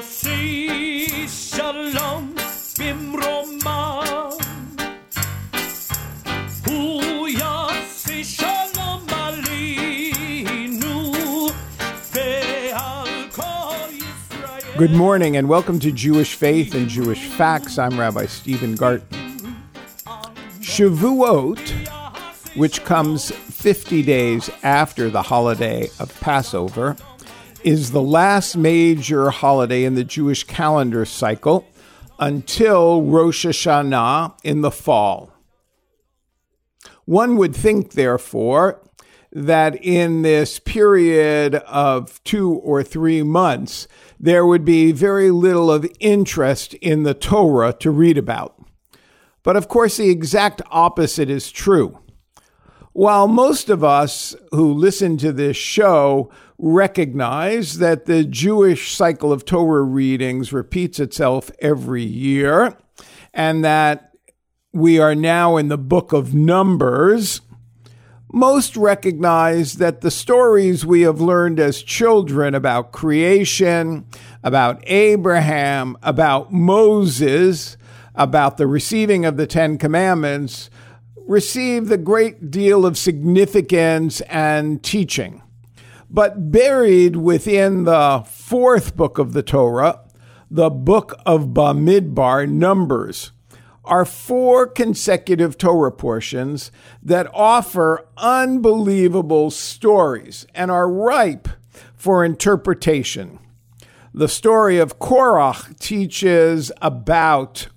[0.00, 2.34] יוסי שלום
[2.78, 4.02] במרומה
[6.66, 11.02] הוא יוסי שלום עלינו
[12.14, 17.78] ועל כל ישראל Good morning and welcome to Jewish Faith and Jewish Facts.
[17.78, 19.06] I'm Rabbi Stephen Garten.
[20.60, 21.64] Shavuot,
[22.56, 26.96] which comes 50 days after the holiday of Passover,
[27.63, 31.67] is the last major holiday in the Jewish calendar cycle
[32.19, 35.31] until Rosh Hashanah in the fall.
[37.05, 38.81] One would think, therefore,
[39.31, 43.87] that in this period of two or three months,
[44.19, 48.55] there would be very little of interest in the Torah to read about.
[49.43, 52.00] But of course, the exact opposite is true.
[52.93, 59.45] While most of us who listen to this show recognize that the Jewish cycle of
[59.45, 62.75] Torah readings repeats itself every year,
[63.33, 64.11] and that
[64.73, 67.39] we are now in the book of Numbers,
[68.33, 74.05] most recognize that the stories we have learned as children about creation,
[74.43, 77.77] about Abraham, about Moses,
[78.15, 80.69] about the receiving of the Ten Commandments,
[81.27, 85.41] receive a great deal of significance and teaching.
[86.09, 90.01] But buried within the fourth book of the Torah,
[90.49, 93.31] the book of Bamidbar, Numbers,
[93.85, 101.47] are four consecutive Torah portions that offer unbelievable stories and are ripe
[101.95, 103.39] for interpretation.
[104.13, 107.69] The story of Korach teaches about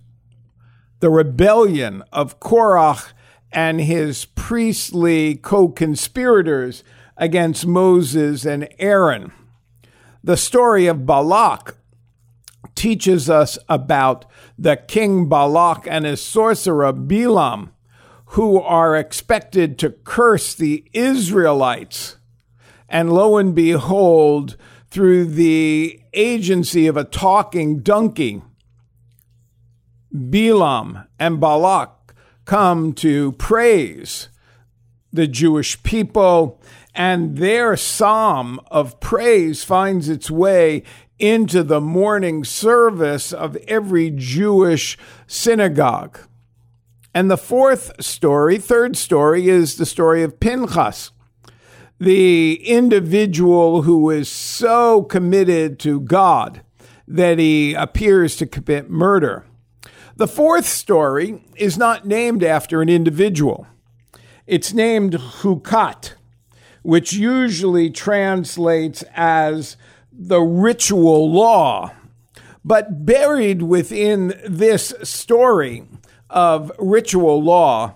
[0.98, 3.12] the rebellion of Korach
[3.54, 6.84] and his priestly co conspirators
[7.16, 9.32] against Moses and Aaron.
[10.22, 11.76] The story of Balak
[12.74, 14.24] teaches us about
[14.58, 17.70] the king Balak and his sorcerer Bilam,
[18.26, 22.16] who are expected to curse the Israelites.
[22.88, 24.56] And lo and behold,
[24.90, 28.42] through the agency of a talking donkey,
[30.12, 32.03] Bilam and Balak
[32.44, 34.28] come to praise
[35.12, 36.60] the Jewish people,
[36.94, 40.82] and their psalm of praise finds its way
[41.18, 46.18] into the morning service of every Jewish synagogue.
[47.14, 51.12] And the fourth story, third story, is the story of Pinchas,
[52.00, 56.62] the individual who is so committed to God
[57.06, 59.44] that he appears to commit murder.
[60.16, 63.66] The fourth story is not named after an individual.
[64.46, 66.14] It's named Hukat,
[66.82, 69.76] which usually translates as
[70.12, 71.92] the ritual law.
[72.64, 75.88] But buried within this story
[76.30, 77.94] of ritual law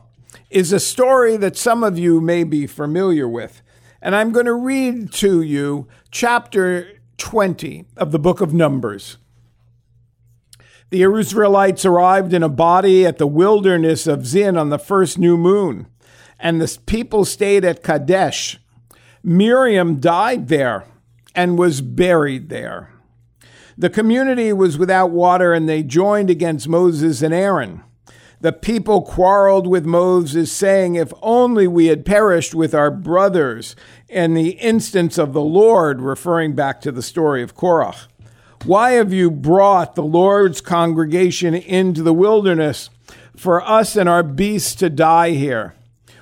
[0.51, 3.63] is a story that some of you may be familiar with.
[4.03, 9.19] And I'm going to read to you chapter 20 of the book of Numbers.
[10.91, 15.37] The Israelites arrived in a body at the wilderness of Zin on the first new
[15.37, 15.87] moon,
[16.41, 18.59] and the people stayed at Kadesh.
[19.23, 20.87] Miriam died there
[21.35, 22.91] and was buried there.
[23.77, 27.83] The community was without water, and they joined against Moses and Aaron.
[28.41, 33.77] The people quarreled with Moses, saying, If only we had perished with our brothers
[34.09, 38.07] in the instance of the Lord, referring back to the story of Korach.
[38.65, 42.91] Why have you brought the Lord's congregation into the wilderness
[43.37, 45.75] for us and our beasts to die here?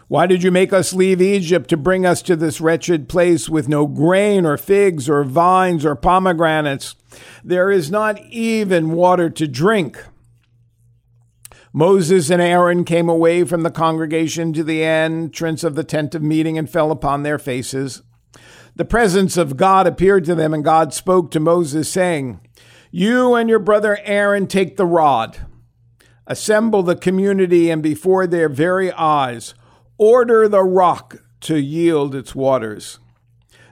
[0.09, 3.69] Why did you make us leave Egypt to bring us to this wretched place with
[3.69, 6.95] no grain or figs or vines or pomegranates?
[7.43, 10.05] There is not even water to drink.
[11.73, 16.23] Moses and Aaron came away from the congregation to the entrance of the tent of
[16.23, 18.03] meeting and fell upon their faces.
[18.77, 22.41] The presence of God appeared to them, and God spoke to Moses, saying,
[22.91, 25.39] You and your brother Aaron take the rod,
[26.27, 29.55] assemble the community, and before their very eyes,
[29.97, 32.99] order the rock to yield its waters.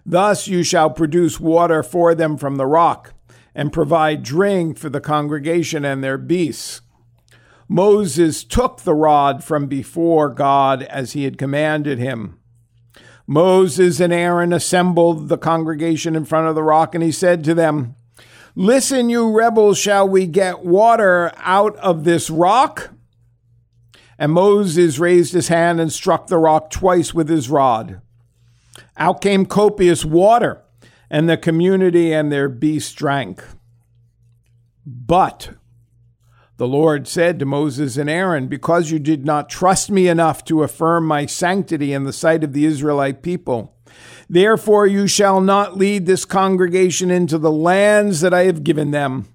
[0.06, 3.12] Thus you shall produce water for them from the rock,
[3.54, 6.80] and provide drink for the congregation and their beasts.
[7.68, 12.38] Moses took the rod from before God as he had commanded him.
[13.26, 17.54] Moses and Aaron assembled the congregation in front of the rock, and he said to
[17.54, 17.94] them,
[18.54, 22.90] Listen, you rebels, shall we get water out of this rock?
[24.18, 28.00] And Moses raised his hand and struck the rock twice with his rod.
[28.96, 30.62] Out came copious water,
[31.10, 33.42] and the community and their beasts drank.
[34.86, 35.50] But
[36.56, 40.62] the Lord said to Moses and Aaron, Because you did not trust me enough to
[40.62, 43.74] affirm my sanctity in the sight of the Israelite people,
[44.28, 49.28] therefore you shall not lead this congregation into the lands that I have given them.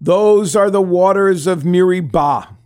[0.00, 2.56] Those are the waters of Meribah,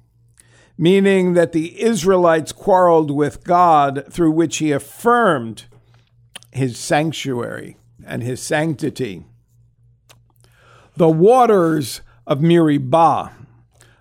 [0.79, 5.67] meaning that the Israelites quarreled with God through which he affirmed
[6.51, 7.77] his sanctuary
[8.07, 9.27] and his sanctity.
[10.97, 13.33] The waters of Meribah,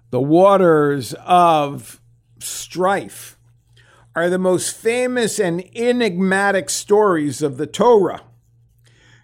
[0.09, 2.01] the waters of
[2.39, 3.37] strife,
[4.15, 8.23] are the most famous and enigmatic stories of the Torah.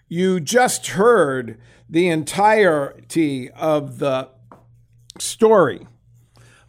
[0.06, 1.58] You just heard
[1.88, 4.28] the entirety of the
[5.18, 5.86] story,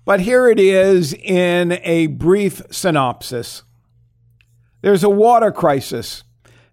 [0.06, 3.64] but here it is in a brief synopsis.
[4.82, 6.24] There's a water crisis,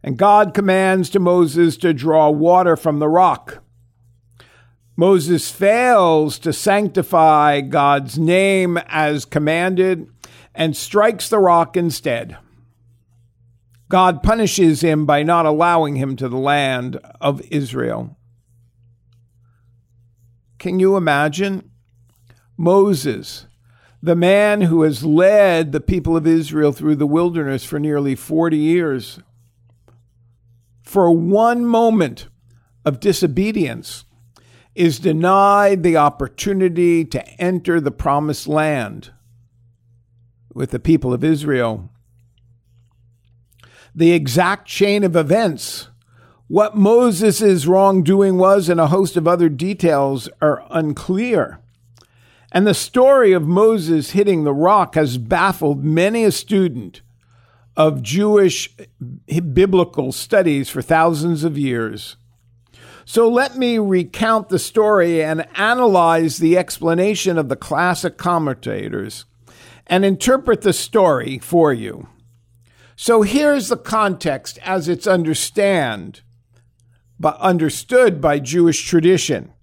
[0.02, 3.62] and God commands to Moses to draw water from the rock.
[5.00, 10.06] Moses fails to sanctify God's name as commanded
[10.54, 12.36] and strikes the rock instead.
[13.88, 18.18] God punishes him by not allowing him to the land of Israel.
[20.58, 21.70] Can you imagine?
[22.58, 23.46] Moses,
[24.02, 28.58] the man who has led the people of Israel through the wilderness for nearly 40
[28.58, 29.18] years,
[30.82, 32.28] for one moment
[32.84, 34.04] of disobedience,
[34.74, 39.10] is denied the opportunity to enter the promised land
[40.54, 41.90] with the people of Israel.
[43.94, 45.88] The exact chain of events,
[46.46, 51.60] what Moses' wrongdoing was, and a host of other details are unclear.
[52.52, 57.02] And the story of Moses hitting the rock has baffled many a student
[57.76, 58.76] of Jewish
[59.52, 62.16] biblical studies for thousands of years.
[63.12, 69.24] So let me recount the story and analyze the explanation of the classic commentators
[69.88, 72.06] and interpret the story for you.
[72.94, 76.20] So here's the context as it's understand,
[77.18, 79.54] but understood by Jewish tradition.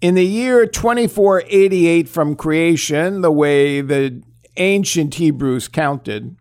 [0.00, 4.22] In the year 2488 from creation, the way the
[4.56, 6.38] ancient Hebrews counted,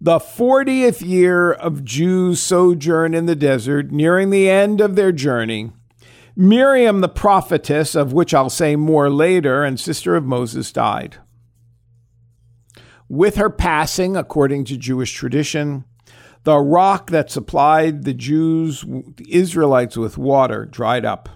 [0.00, 5.72] the 40th year of Jews' sojourn in the desert, nearing the end of their journey,
[6.34, 11.18] Miriam the prophetess, of which I'll say more later, and sister of Moses, died.
[13.10, 15.84] With her passing, according to Jewish tradition,
[16.44, 21.28] the rock that supplied the Jews, the Israelites, with water dried up.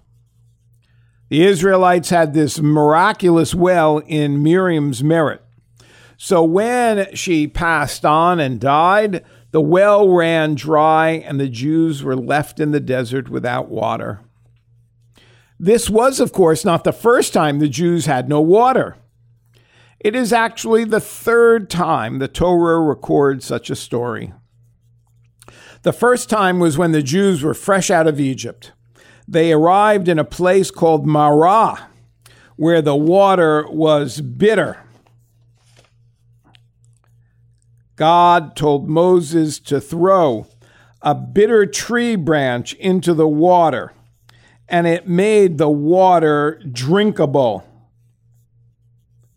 [1.28, 5.43] The Israelites had this miraculous well in Miriam's merit.
[6.16, 12.16] So when she passed on and died, the well ran dry and the Jews were
[12.16, 14.20] left in the desert without water.
[15.58, 18.96] This was, of course, not the first time the Jews had no water.
[20.00, 24.34] It is actually the third time the Torah records such a story.
[25.82, 28.72] The first time was when the Jews were fresh out of Egypt.
[29.26, 31.88] They arrived in a place called Marah,
[32.56, 34.83] where the water was bitter.
[37.96, 40.46] God told Moses to throw
[41.00, 43.92] a bitter tree branch into the water,
[44.68, 47.64] and it made the water drinkable.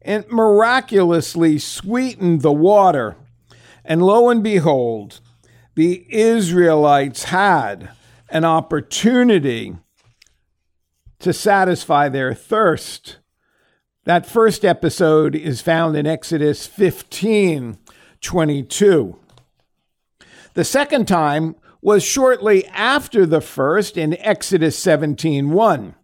[0.02, 3.18] It miraculously sweetened the water,
[3.84, 5.20] and lo and behold,
[5.76, 7.90] the Israelites had
[8.30, 9.76] an opportunity
[11.20, 13.18] to satisfy their thirst.
[14.06, 17.78] That first episode is found in Exodus 15
[18.28, 19.18] 22.
[20.54, 25.96] The second time was shortly after the first in Exodus 17:1,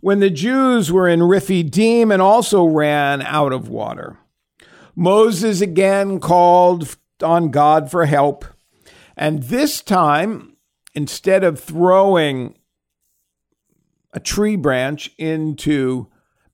[0.00, 4.16] when the Jews were in Rephidim and also ran out of water.
[4.96, 8.46] Moses again called on God for help,
[9.14, 10.56] and this time
[10.94, 12.54] instead of throwing
[14.14, 16.06] a tree branch into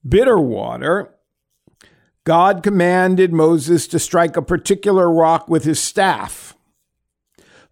[0.05, 1.14] bitter water,
[2.25, 6.55] God commanded Moses to strike a particular rock with his staff.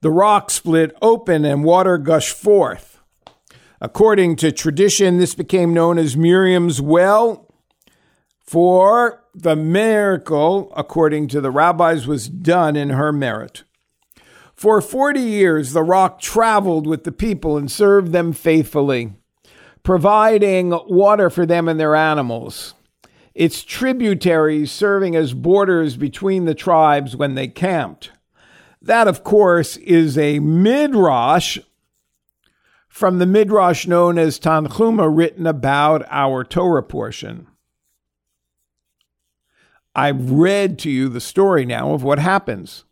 [0.02, 3.00] The rock split open and water gushed forth.
[3.82, 7.48] According to tradition, this became known as Miriam's well,
[8.40, 13.64] for the miracle, according to the rabbis, was done in her merit.
[14.54, 19.14] For 40 years, the rock traveled with the people and served them faithfully,
[19.82, 22.76] providing water for them and their animals
[23.34, 28.12] its tributaries serving as borders between the tribes when they camped.
[28.82, 31.58] That, of course, is a midrash
[32.94, 37.48] from the midrash known as Tanchuma, written about our Torah portion.
[39.96, 42.84] I've read to you the story now of what happens.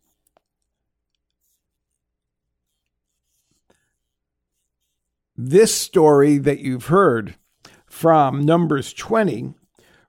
[5.38, 7.36] This story that you've heard
[7.86, 9.54] from Numbers 20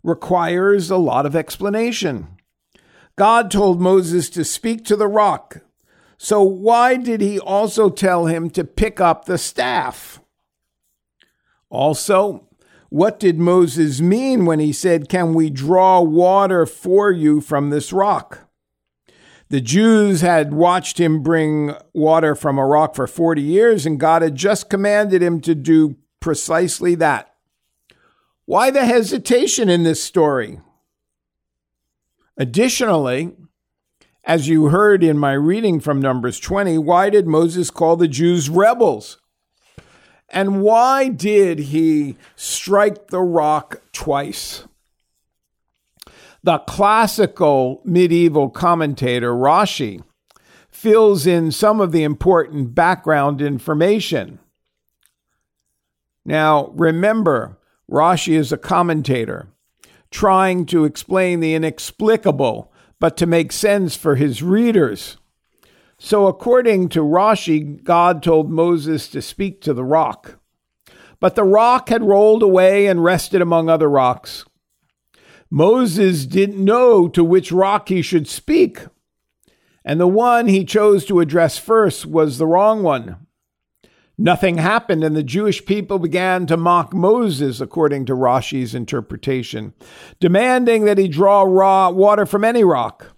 [0.02, 2.28] requires a lot of explanation.
[3.16, 5.58] God told Moses to speak to the rock.
[6.18, 10.20] So, why did he also tell him to pick up the staff?
[11.68, 12.48] Also,
[12.90, 17.92] what did Moses mean when he said, Can we draw water for you from this
[17.92, 18.48] rock?
[19.48, 24.22] The Jews had watched him bring water from a rock for 40 years, and God
[24.22, 27.31] had just commanded him to do precisely that.
[28.44, 30.60] Why the hesitation in this story?
[32.36, 33.32] Additionally,
[34.24, 38.48] as you heard in my reading from Numbers 20, why did Moses call the Jews
[38.48, 39.18] rebels?
[40.28, 44.64] And why did he strike the rock twice?
[46.42, 50.02] The classical medieval commentator Rashi
[50.70, 54.40] fills in some of the important background information.
[56.24, 57.58] Now, remember,
[57.92, 59.48] Rashi is a commentator
[60.10, 65.18] trying to explain the inexplicable, but to make sense for his readers.
[65.98, 70.38] So, according to Rashi, God told Moses to speak to the rock.
[71.20, 74.44] But the rock had rolled away and rested among other rocks.
[75.50, 78.86] Moses didn't know to which rock he should speak,
[79.84, 83.26] and the one he chose to address first was the wrong one.
[84.18, 89.72] Nothing happened, and the Jewish people began to mock Moses, according to Rashi's interpretation,
[90.20, 93.16] demanding that he draw raw water from any rock.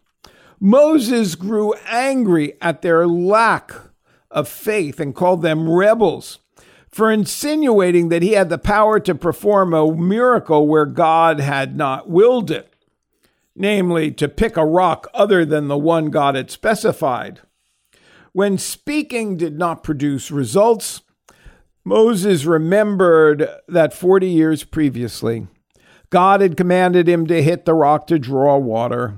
[0.61, 3.73] Moses grew angry at their lack
[4.31, 6.39] of faith and called them rebels
[6.95, 12.09] for insinuating that he had the power to perform a miracle where God had not
[12.09, 12.73] willed it,
[13.57, 17.41] namely, to pick a rock other than the one God had specified.
[18.35, 21.03] When speaking did not produce results,
[21.85, 25.47] Moses remembered that 40 years previously,
[26.11, 29.15] God had commanded him to hit the rock to draw water.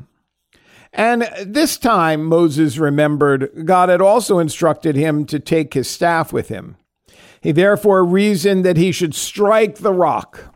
[0.92, 6.48] And this time, Moses remembered God had also instructed him to take his staff with
[6.48, 6.76] him.
[7.40, 10.54] He therefore reasoned that he should strike the rock.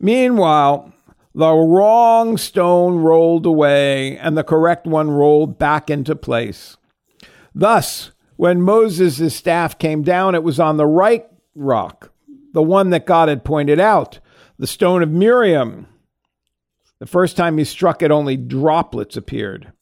[0.00, 0.92] Meanwhile,
[1.32, 6.76] the wrong stone rolled away and the correct one rolled back into place.
[7.58, 12.12] Thus, when Moses' staff came down, it was on the right rock,
[12.52, 14.20] the one that God had pointed out,
[14.60, 15.88] the stone of Miriam.
[17.00, 19.72] The first time he struck it, only droplets appeared.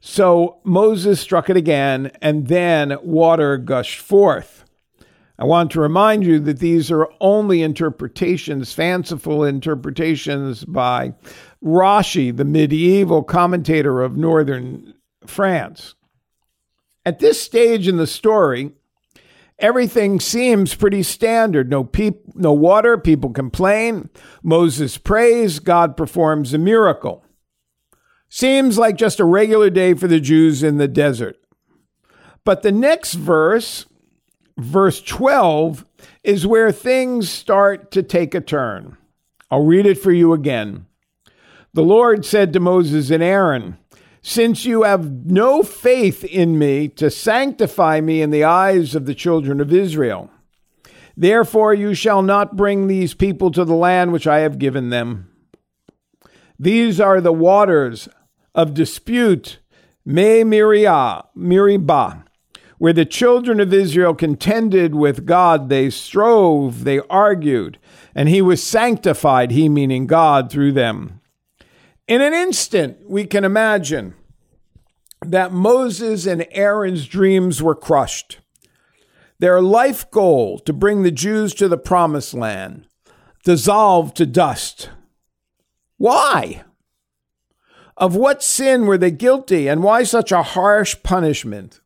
[0.00, 4.64] So Moses struck it again, and then water gushed forth.
[5.38, 11.14] I want to remind you that these are only interpretations, fanciful interpretations by
[11.62, 14.94] Rashi, the medieval commentator of northern
[15.24, 15.94] France.
[17.06, 18.72] At this stage in the story,
[19.58, 21.70] everything seems pretty standard.
[21.70, 24.08] No peop- no water, people complain.
[24.42, 27.24] Moses prays, God performs a miracle.
[28.28, 31.36] Seems like just a regular day for the Jews in the desert.
[32.44, 33.86] But the next verse,
[34.58, 35.86] verse 12,
[36.22, 38.96] is where things start to take a turn.
[39.50, 40.86] I'll read it for you again.
[41.74, 43.78] The Lord said to Moses and Aaron,
[44.26, 49.14] since you have no faith in me to sanctify me in the eyes of the
[49.14, 50.30] children of Israel.
[51.14, 55.30] Therefore, you shall not bring these people to the land which I have given them.
[56.58, 58.08] These are the waters
[58.54, 59.58] of dispute,
[60.06, 62.24] Me Miriah, Meribah,
[62.78, 65.68] where the children of Israel contended with God.
[65.68, 67.78] They strove, they argued,
[68.14, 71.20] and he was sanctified, he meaning God, through them.
[72.06, 74.14] In an instant, we can imagine
[75.22, 78.40] that Moses and Aaron's dreams were crushed.
[79.38, 82.86] Their life goal to bring the Jews to the promised land
[83.44, 84.90] dissolved to dust.
[85.96, 86.64] Why?
[87.96, 91.80] Of what sin were they guilty, and why such a harsh punishment?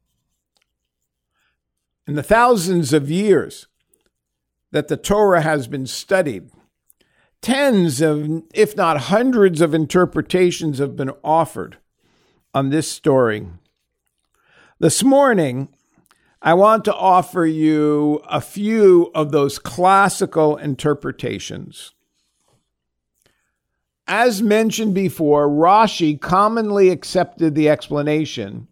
[2.06, 3.66] In the thousands of years
[4.70, 6.50] that the Torah has been studied,
[7.40, 11.78] Tens of, if not hundreds of interpretations have been offered
[12.52, 13.46] on this story.
[14.80, 15.68] This morning,
[16.40, 21.92] I want to offer you a few of those classical interpretations.
[24.06, 28.68] As mentioned before, Rashi commonly accepted the explanation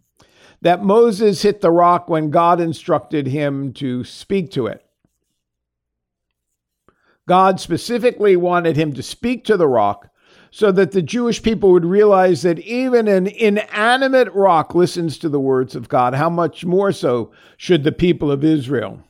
[0.61, 4.86] that Moses hit the rock when God instructed him to speak to it.
[7.27, 10.09] God specifically wanted him to speak to the rock
[10.49, 15.39] so that the Jewish people would realize that even an inanimate rock listens to the
[15.39, 16.15] words of God.
[16.15, 19.03] How much more so should the people of Israel?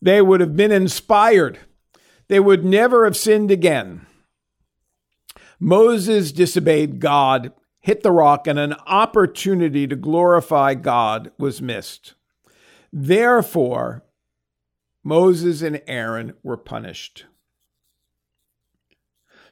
[0.00, 1.58] They would have been inspired.
[2.28, 4.06] They would never have sinned again.
[5.58, 12.14] Moses disobeyed God, hit the rock, and an opportunity to glorify God was missed.
[12.92, 14.04] Therefore,
[15.02, 17.24] Moses and Aaron were punished.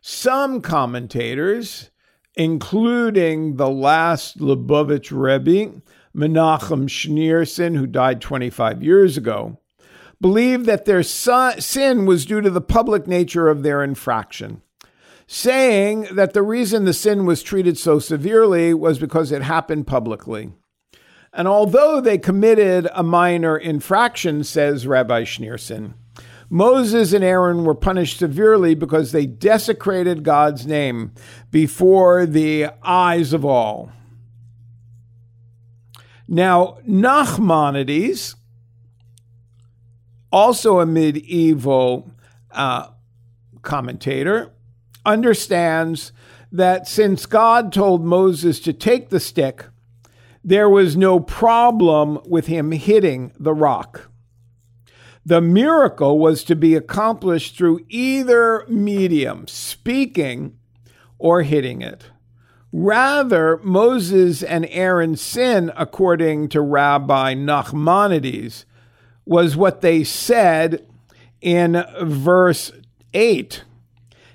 [0.09, 1.91] Some commentators,
[2.37, 5.83] including the last Lubavitch Rebbe,
[6.17, 9.59] Menachem Schneerson, who died 25 years ago,
[10.21, 14.63] believe that their sin was due to the public nature of their infraction,
[15.27, 20.53] saying that the reason the sin was treated so severely was because it happened publicly.
[21.33, 25.95] And although they committed a minor infraction, says Rabbi Schneerson,
[26.49, 31.13] Moses and Aaron were punished severely because they desecrated God's name
[31.51, 33.91] before the eyes of all.
[36.29, 38.35] Now, Nachmanides,
[40.33, 42.11] also a medieval
[42.51, 42.89] uh,
[43.63, 44.53] commentator,
[45.05, 46.13] understands
[46.51, 49.67] that since God told Moses to take the stick,
[50.43, 54.11] there was no problem with him hitting the rock.
[55.27, 60.57] The miracle was to be accomplished through either medium, speaking
[61.19, 62.13] or hitting it.
[62.71, 68.67] Rather, Moses and Aaron's sin, according to Rabbi Nachmanides,
[69.25, 70.87] was what they said
[71.41, 72.71] in verse
[73.13, 73.65] 8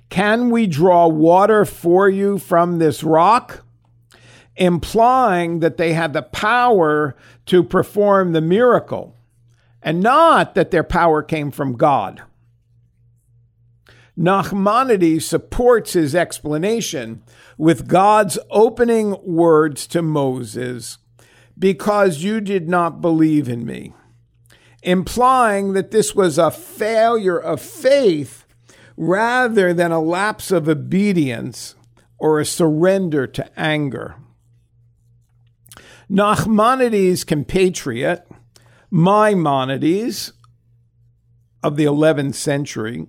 [0.10, 3.64] Can we draw water for you from this rock?
[4.58, 9.16] Implying that they had the power to perform the miracle
[9.82, 12.22] and not that their power came from God.
[14.18, 17.24] Nachmanides supports his explanation
[17.58, 20.98] with God's opening words to Moses,
[21.58, 23.94] because you did not believe in me,
[24.84, 28.46] implying that this was a failure of faith
[28.98, 31.75] rather than a lapse of obedience
[32.18, 34.16] or a surrender to anger.
[36.10, 38.29] Nachmanides' compatriot,
[38.92, 40.34] Maimonides
[41.64, 43.08] of the 11th century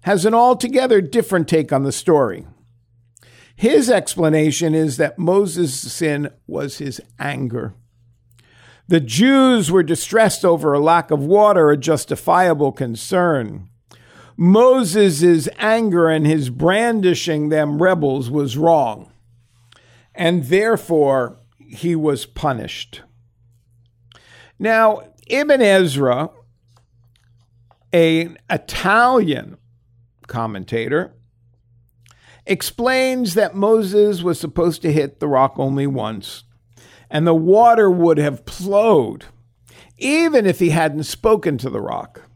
[0.00, 2.44] has an altogether different take on the story.
[3.54, 7.74] His explanation is that Moses' sin was his anger.
[8.88, 13.68] The Jews were distressed over a lack of water, a justifiable concern.
[14.36, 19.12] Moses' anger and his brandishing them rebels was wrong,
[20.16, 23.02] and therefore he was punished.
[24.58, 26.28] Now, Ibn Ezra,
[27.90, 29.56] an Italian
[30.26, 31.14] commentator,
[32.44, 36.44] explains that Moses was supposed to hit the rock only once,
[37.08, 39.24] and the water would have flowed,
[39.96, 42.28] even if he hadn't spoken to the rock.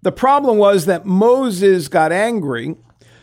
[0.00, 2.74] The problem was that Moses got angry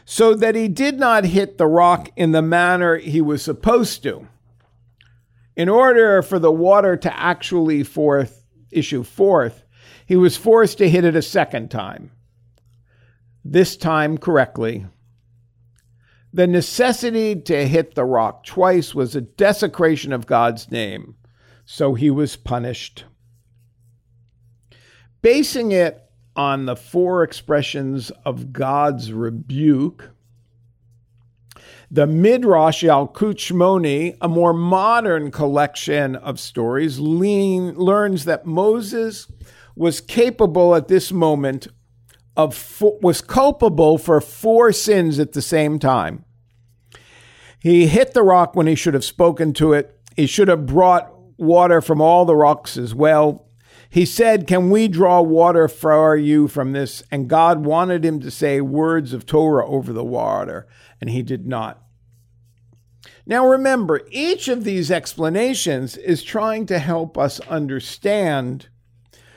[0.06, 4.28] so that he did not hit the rock in the manner he was supposed to.
[5.56, 8.41] In order for the water to actually forth
[8.72, 9.64] issue forth,
[10.06, 12.12] he was forced to hit it a second time,
[13.44, 14.86] this time correctly.
[16.34, 21.16] The necessity to hit the rock twice was a desecration of God's name,
[21.66, 23.06] so he was punished.
[25.22, 26.02] Basing it
[26.36, 30.12] on the four expressions of God's rebuke,
[31.94, 39.30] the Midrash Yalkut Shmoni, a more modern collection of stories, lean, learns that Moses
[39.76, 41.68] was capable at this moment
[42.38, 46.24] of was culpable for four sins at the same time.
[47.60, 50.00] He hit the rock when he should have spoken to it.
[50.16, 53.50] He should have brought water from all the rocks as well.
[53.92, 57.04] He said, Can we draw water for you from this?
[57.12, 60.66] And God wanted him to say words of Torah over the water,
[61.02, 61.84] and he did not.
[63.26, 68.70] Now remember, each of these explanations is trying to help us understand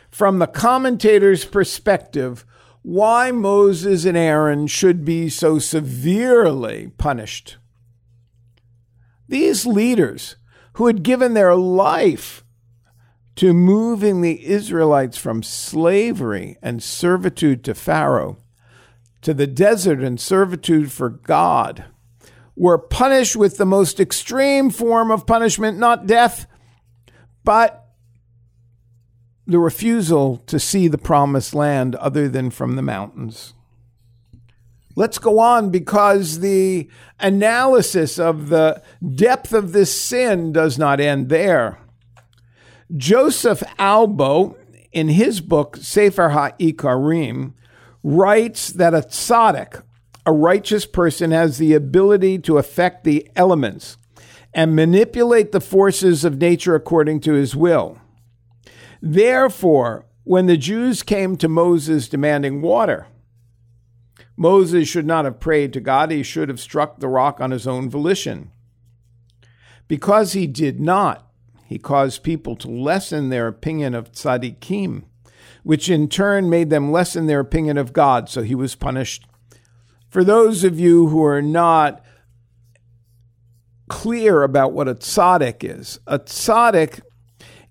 [0.09, 2.47] from the commentator's perspective
[2.83, 7.57] why Moses and Aaron should be so severely punished.
[9.27, 10.37] These leaders
[10.75, 12.44] who had given their life
[13.37, 18.39] to moving the Israelites from slavery and servitude to Pharaoh
[19.23, 21.85] to the desert and servitude for God
[22.57, 26.47] were punished with the most extreme form of punishment, not death,
[27.43, 27.89] but
[29.47, 33.55] the refusal to see the promised land other than from the mountains.
[34.97, 38.81] Let's go on because the analysis of the
[39.15, 41.79] depth of this sin does not end there.
[42.97, 44.57] Joseph Albo,
[44.93, 47.55] in his book Sefer HaIkarim,
[48.03, 49.83] writes that a tzaddik,
[50.27, 53.97] a righteous person, has the ability to affect the elements
[54.53, 57.99] and manipulate the forces of nature according to his will.
[59.03, 63.07] Therefore, when the Jews came to Moses demanding water,
[64.37, 67.67] Moses should not have prayed to God, he should have struck the rock on his
[67.67, 68.51] own volition.
[69.87, 71.31] Because he did not,
[71.67, 75.05] he caused people to lessen their opinion of tzaddikim,
[75.63, 79.27] which in turn made them lessen their opinion of God, so he was punished.
[80.09, 82.05] For those of you who are not
[83.89, 87.01] clear about what a tzaddik is, a tzaddik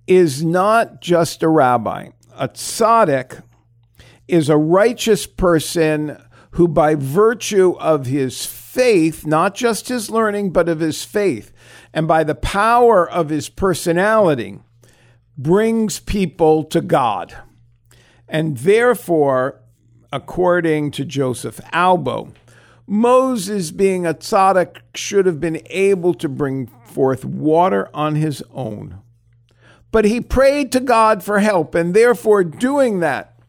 [0.07, 2.09] is not just a rabbi.
[2.35, 3.43] A tzaddik
[4.27, 10.67] is a righteous person who, by virtue of his faith, not just his learning, but
[10.67, 11.51] of his faith,
[11.93, 14.59] and by the power of his personality,
[15.37, 17.35] brings people to God.
[18.27, 19.61] And therefore,
[20.11, 22.33] according to Joseph Albo,
[22.85, 28.99] Moses, being a tzaddik, should have been able to bring forth water on his own.
[29.91, 33.39] But he prayed to God for help, and therefore, doing that,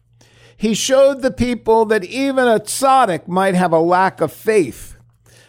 [0.55, 4.95] he showed the people that even a tzaddik might have a lack of faith.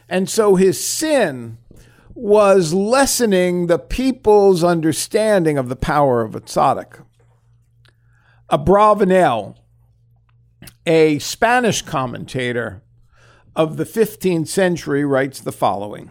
[0.09, 1.59] And so his sin
[2.17, 7.05] was lessening the people's understanding of the power of a tzaddik.
[8.51, 9.57] Abravanel,
[10.87, 12.83] a Spanish commentator
[13.55, 16.11] of the 15th century, writes the following.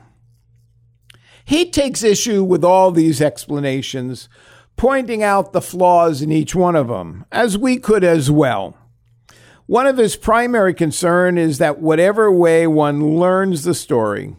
[1.43, 4.29] He takes issue with all these explanations,
[4.77, 8.77] pointing out the flaws in each one of them, as we could as well.
[9.65, 14.35] One of his primary concern is that whatever way one learns the story,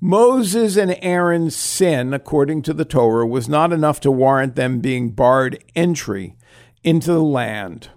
[0.00, 5.10] Moses and Aaron's sin, according to the Torah, was not enough to warrant them being
[5.10, 6.36] barred entry
[6.84, 7.88] into the land.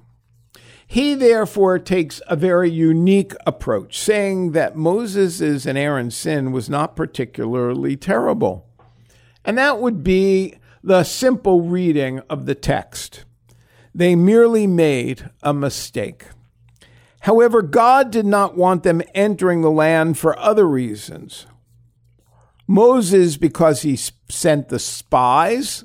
[0.88, 6.96] He therefore takes a very unique approach, saying that Moses' and Aaron's sin was not
[6.96, 8.66] particularly terrible.
[9.46, 13.26] And that would be the simple reading of the text.
[13.94, 16.26] They merely made a mistake.
[17.22, 21.46] However, God did not want them entering the land for other reasons.
[22.70, 25.84] Moses, because he sent the spies,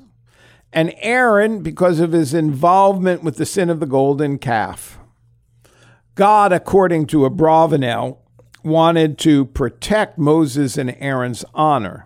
[0.71, 4.99] and Aaron, because of his involvement with the sin of the golden calf.
[6.13, 8.19] God, according to Abravanel,
[8.63, 12.05] wanted to protect Moses and Aaron's honor.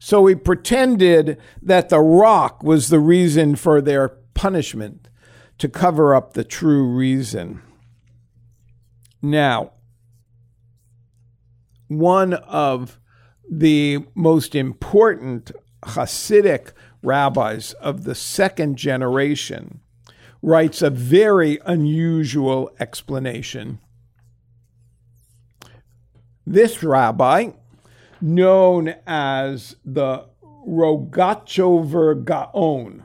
[0.00, 5.08] So he pretended that the rock was the reason for their punishment
[5.58, 7.62] to cover up the true reason.
[9.22, 9.70] Now,
[11.86, 12.98] one of
[13.50, 15.50] the most important
[15.82, 19.80] Hasidic rabbis of the second generation
[20.42, 23.78] writes a very unusual explanation.
[26.46, 27.50] This rabbi,
[28.20, 33.04] known as the Rogatchover Gaon,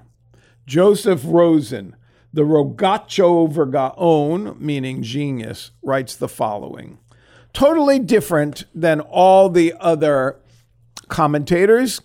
[0.65, 1.95] Joseph Rosen,
[2.33, 6.99] the Rogatchover Gaon, meaning genius, writes the following
[7.53, 10.37] totally different than all the other
[11.07, 12.01] commentators.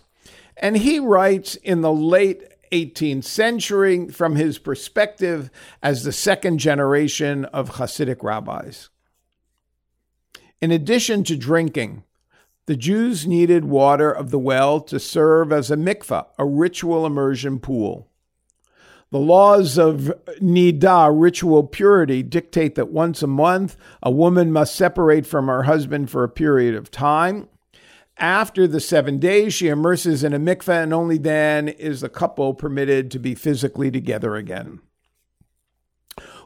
[0.57, 5.49] And he writes in the late 18th century from his perspective
[5.81, 8.89] as the second generation of Hasidic rabbis.
[10.61, 12.03] In addition to drinking,
[12.65, 17.59] the Jews needed water of the well to serve as a mikvah, a ritual immersion
[17.59, 18.09] pool.
[19.15, 25.25] The laws of Nida, ritual purity, dictate that once a month a woman must separate
[25.25, 27.47] from her husband for a period of time.
[28.17, 32.53] After the seven days, she immerses in a mikveh, and only then is the couple
[32.53, 34.81] permitted to be physically together again.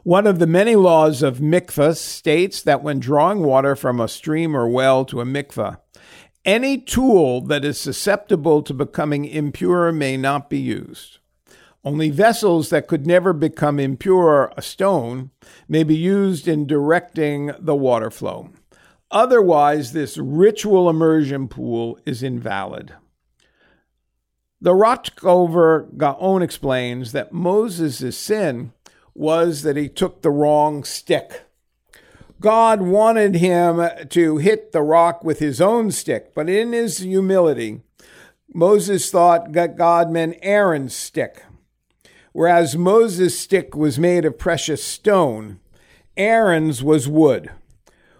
[0.04, 4.56] One of the many laws of mikveh states that when drawing water from a stream
[4.56, 5.76] or well to a mikveh,
[6.44, 11.19] any tool that is susceptible to becoming impure may not be used.
[11.84, 15.30] Only vessels that could never become impure, a stone,
[15.66, 18.50] may be used in directing the water flow.
[19.10, 22.94] Otherwise, this ritual immersion pool is invalid.
[24.60, 28.72] The Rogatchover Gaon explains that Moses' sin
[29.14, 31.44] was that he took the wrong stick.
[32.40, 37.80] God wanted him to hit the rock with his own stick, but in his humility,
[38.52, 41.42] Moses thought that God meant Aaron's stick.
[42.32, 45.58] Whereas Moses' stick was made of precious stone,
[46.16, 47.50] Aaron's was wood.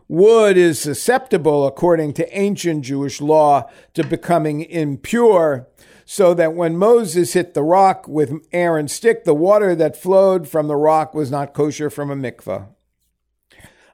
[0.08, 5.68] Wood is susceptible, according to ancient Jewish law, to becoming impure,
[6.04, 10.66] so that when Moses hit the rock with Aaron's stick, the water that flowed from
[10.66, 12.66] the rock was not kosher from a mikvah.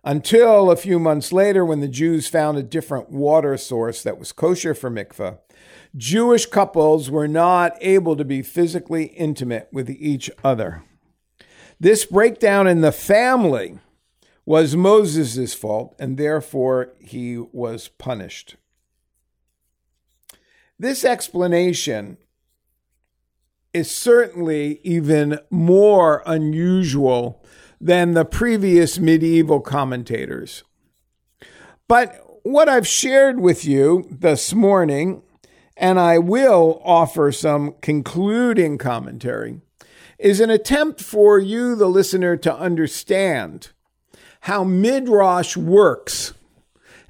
[0.03, 4.33] Until a few months later, when the Jews found a different water source that was
[4.33, 5.37] kosher for mikveh,
[5.97, 10.85] Jewish couples were not able to be physically intimate with each other.
[11.81, 13.79] This breakdown in the family
[14.45, 18.57] was Moses' fault, and therefore he was punished.
[20.79, 22.19] This explanation
[23.73, 27.45] is certainly even more unusual
[27.81, 30.63] than the previous medieval commentators.
[31.89, 35.23] But what I've shared with you this morning,
[35.77, 39.61] and I will offer some concluding commentary,
[40.19, 43.71] is an attempt for you, the listener, to understand
[44.41, 46.33] how Midrash works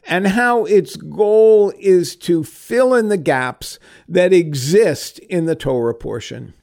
[0.07, 5.95] and how its goal is to fill in the gaps that exist in the Torah
[5.95, 6.55] portion.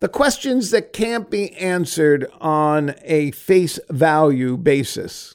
[0.00, 5.34] The questions that can't be answered on a face value basis.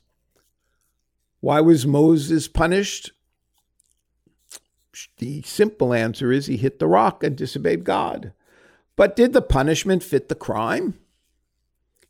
[1.40, 3.12] Why was Moses punished?
[5.18, 8.34] The simple answer is he hit the rock and disobeyed God.
[8.96, 11.00] But did the punishment fit the crime?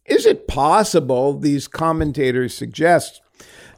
[0.06, 3.22] Is it possible, these commentators suggest,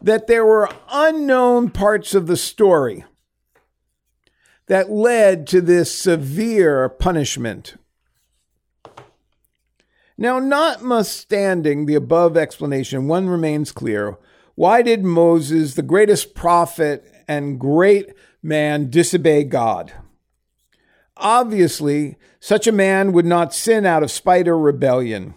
[0.01, 3.03] that there were unknown parts of the story
[4.67, 7.75] that led to this severe punishment?
[10.17, 14.17] Now, notwithstanding the above explanation, one remains clear.
[14.55, 19.93] Why did Moses, the greatest prophet and great man, disobey God?
[21.17, 25.33] Obviously, such a man would not sin out of spite or rebellion.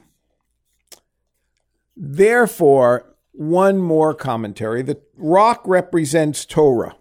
[1.97, 6.97] Therefore, one more commentary the rock represents Torah.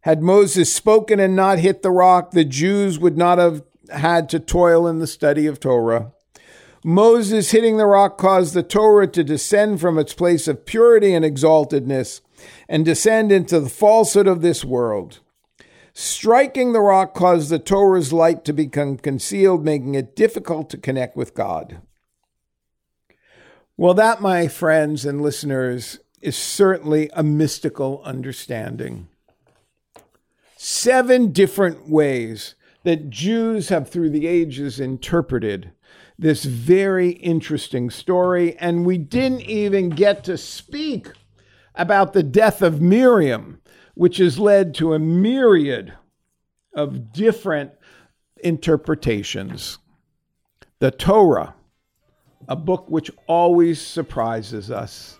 [0.00, 4.40] Had Moses spoken and not hit the rock, the Jews would not have had to
[4.40, 6.12] toil in the study of Torah.
[6.84, 11.24] Moses hitting the rock caused the Torah to descend from its place of purity and
[11.24, 12.20] exaltedness
[12.68, 15.20] and descend into the falsehood of this world.
[15.94, 21.16] Striking the rock caused the Torah's light to become concealed, making it difficult to connect
[21.16, 21.82] with God.
[23.76, 29.08] Well, that, my friends and listeners, is certainly a mystical understanding.
[30.56, 35.72] Seven different ways that Jews have through the ages interpreted
[36.18, 41.08] this very interesting story, and we didn't even get to speak
[41.74, 43.60] about the death of Miriam,
[43.94, 45.92] which has led to a myriad
[46.74, 47.72] of different
[48.42, 49.78] interpretations.
[50.78, 51.54] The Torah
[52.48, 55.18] a book which always surprises us.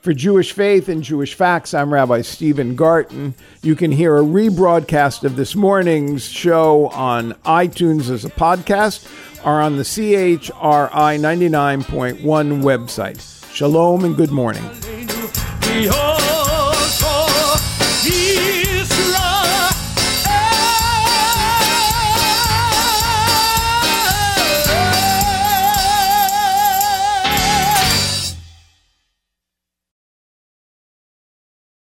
[0.00, 3.34] For Jewish Faith and Jewish Facts, I'm Rabbi Stephen Garten.
[3.62, 9.06] You can hear a rebroadcast of this morning's show on iTunes as a podcast
[9.44, 10.40] or on the CHRI
[10.90, 13.52] 99.1 website.
[13.52, 14.64] Shalom and good morning
[15.70, 16.39] hold.